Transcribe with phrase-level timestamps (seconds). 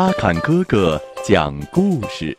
[0.00, 2.34] 阿坎哥哥讲故事。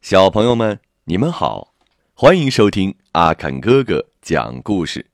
[0.00, 1.74] 小朋友们，你们好，
[2.14, 5.04] 欢迎收听阿坎哥哥讲故事。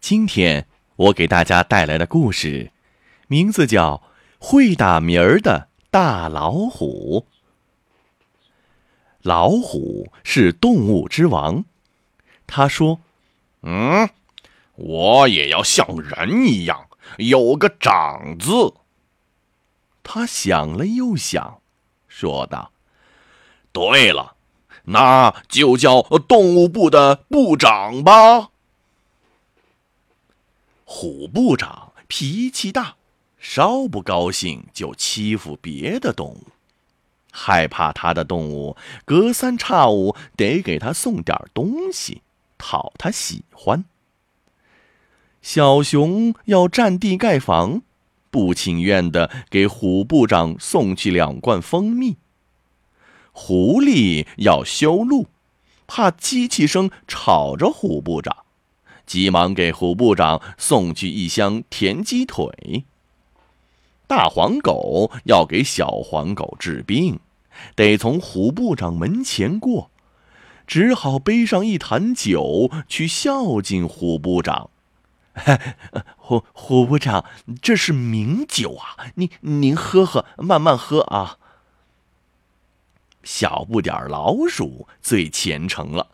[0.00, 0.66] 今天
[0.96, 2.70] 我给大家带来的故事，
[3.28, 3.96] 名字叫
[4.38, 7.26] 《会打鸣儿的大老虎》。
[9.20, 11.66] 老虎是动物之王，
[12.46, 13.00] 他说
[13.60, 14.08] ：“嗯。”
[14.76, 16.88] 我也要像人一样
[17.18, 18.74] 有个长字。
[20.02, 21.60] 他想了又想，
[22.08, 22.72] 说道
[23.70, 24.34] ：“对了，
[24.84, 28.50] 那就叫动物部的部长吧。”
[30.84, 32.96] 虎部长脾气大，
[33.38, 36.46] 稍不高兴就欺负别的动物，
[37.30, 42.22] 害怕他的动物隔三差五得给他送点东西，
[42.58, 43.84] 讨他喜欢。
[45.42, 47.82] 小熊要占地盖房，
[48.30, 52.16] 不情愿的给虎部长送去两罐蜂蜜。
[53.32, 55.28] 狐狸要修路，
[55.86, 58.36] 怕机器声吵着虎部长，
[59.06, 62.84] 急忙给虎部长送去一箱甜鸡腿。
[64.06, 67.18] 大黄狗要给小黄狗治病，
[67.74, 69.90] 得从虎部长门前过，
[70.66, 74.70] 只好背上一坛酒去孝敬虎部长。
[76.16, 77.24] 虎虎部长，
[77.62, 78.96] 这是名酒啊！
[79.14, 81.38] 您您喝喝，慢慢喝啊。
[83.22, 86.08] 小不点老鼠最虔诚了，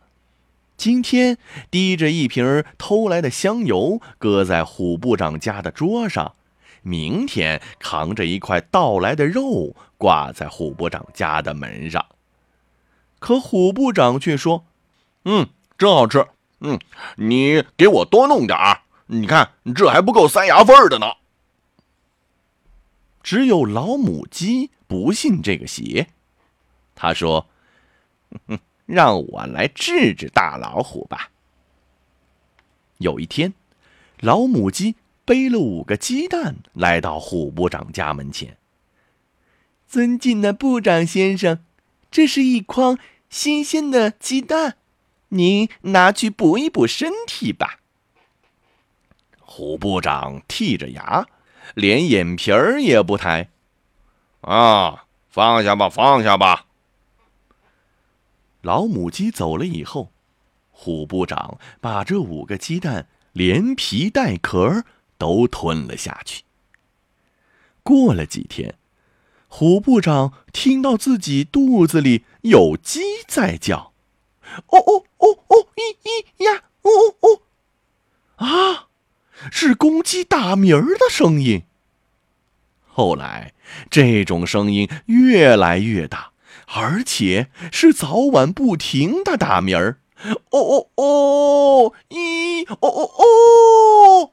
[0.76, 1.38] 今天
[1.70, 6.34] 提着一瓶偷来的香油，搁在虎部长家的桌上；
[6.82, 12.04] 明天扛着一块盗来的肉，挂在虎部长家的门上。
[13.18, 14.64] 可虎部长却说
[15.24, 16.26] ：“嗯，真好吃。
[16.60, 16.78] 嗯，
[17.16, 21.06] 你给我多弄点儿。”你看，这还不够塞牙缝的呢。
[23.22, 26.08] 只有老母鸡不信这个邪，
[26.94, 27.48] 他说
[28.86, 31.30] ：“让我来治治大老虎吧。”
[32.98, 33.54] 有一天，
[34.20, 38.56] 老母鸡背了五个鸡蛋来到虎部长家门前。
[39.86, 41.64] 尊敬的部长先生，
[42.10, 42.98] 这是一筐
[43.30, 44.76] 新鲜的鸡蛋，
[45.28, 47.80] 您拿去补一补身体吧。
[49.48, 51.26] 虎部长剔着牙，
[51.74, 53.48] 连眼皮儿也不抬。
[54.40, 56.66] 啊，放下吧，放下吧。
[58.60, 60.10] 老母鸡走了以后，
[60.72, 64.84] 虎部长把这五个鸡蛋连皮带壳
[65.16, 66.42] 都吞了下去。
[67.84, 68.74] 过了几天，
[69.46, 73.92] 虎部长听到自己肚子里有鸡在叫
[74.66, 76.90] ：“哦哦哦哦，咦咦呀，哦
[77.20, 77.42] 哦
[78.38, 78.82] 哦，啊！”
[79.50, 81.62] 是公鸡打鸣儿的声音。
[82.86, 83.52] 后来，
[83.90, 86.30] 这种声音越来越大，
[86.74, 89.98] 而且是早晚不停的打鸣儿。
[90.50, 91.92] 哦哦哦！
[92.08, 92.66] 咦！
[92.68, 94.30] 哦哦哦！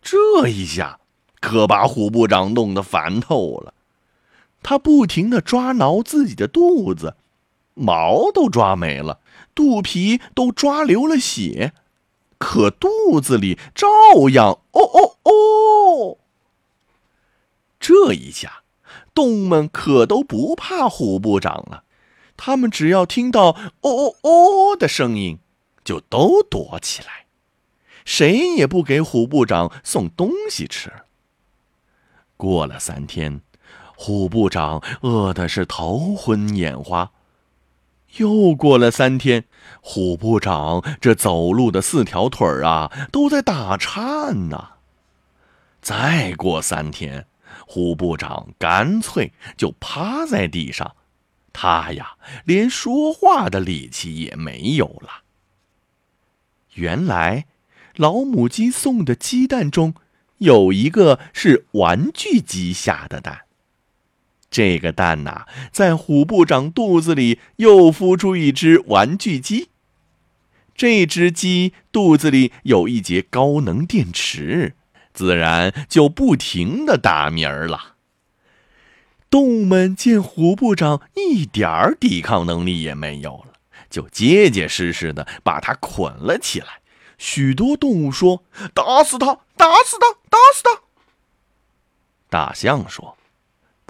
[0.00, 1.00] 这一下
[1.40, 3.74] 可把虎部长弄得烦透了。
[4.62, 7.16] 他不停的抓挠自己的肚子，
[7.74, 9.18] 毛都抓没了，
[9.54, 11.72] 肚皮都抓流了血。
[12.40, 13.86] 可肚子里照
[14.30, 16.18] 样哦哦哦！
[17.78, 18.62] 这一下，
[19.14, 21.84] 动物们可都不怕虎部长了。
[22.38, 23.50] 他们只要听到
[23.82, 25.38] 哦哦哦的声音，
[25.84, 27.26] 就都躲起来，
[28.06, 30.90] 谁也不给虎部长送东西吃。
[32.38, 33.42] 过了三天，
[33.94, 37.12] 虎部长饿的是头昏眼花。
[38.16, 39.44] 又过了三天，
[39.80, 44.70] 虎部长这走路的四条腿儿啊，都在打颤呢。
[45.80, 47.26] 再过三天，
[47.66, 50.96] 虎部长干脆就趴在地上，
[51.52, 55.22] 他呀，连说话的力气也没有了。
[56.74, 57.46] 原来，
[57.96, 59.94] 老母鸡送的鸡蛋中，
[60.38, 63.42] 有一个是玩具鸡下的蛋。
[64.50, 69.68] 这个蛋呐，在虎部长肚子里又孵出一只玩具鸡。
[70.74, 74.74] 这只鸡肚子里有一节高能电池，
[75.12, 77.94] 自然就不停的打鸣儿了。
[79.28, 83.52] 动物们见虎部长一点儿抵抗能力也没有了，
[83.88, 86.80] 就结结实实的把它捆了起来。
[87.18, 88.42] 许多动物说
[88.74, 89.26] ：“打死他！
[89.56, 90.18] 打死他！
[90.28, 90.80] 打死他！”
[92.28, 93.16] 大象说。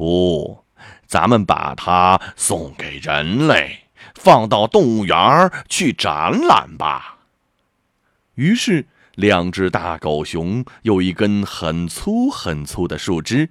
[0.00, 0.64] 不，
[1.06, 3.80] 咱们把它送给人类，
[4.14, 7.18] 放到动物园去展览吧。
[8.36, 13.50] 于是，两只大狗熊有一根很粗很粗的树枝，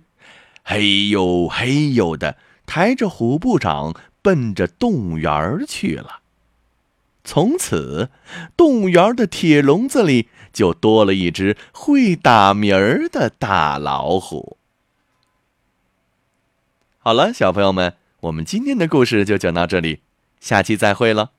[0.63, 3.93] 嘿呦嘿呦的抬着虎部长
[4.23, 6.21] 奔着动物园去了。
[7.23, 8.09] 从此，
[8.57, 14.57] 动物园的铁笼子里就多了一只会打鸣儿的大老虎。
[17.01, 20.01] 好了，小朋友们，我们今天的故事就讲到这里，
[20.41, 21.31] 下期再会了。